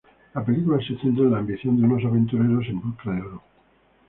La 0.33 0.43
película 0.43 0.79
se 0.79 0.97
centra 0.97 1.25
en 1.25 1.31
la 1.33 1.37
ambición 1.37 1.77
de 1.77 1.83
unos 1.83 2.03
aventureros 2.05 2.65
en 2.69 2.81
busca 2.81 3.11
de 3.11 3.21
oro. 3.21 3.43